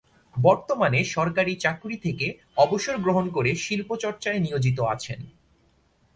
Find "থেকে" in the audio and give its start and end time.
1.97-2.27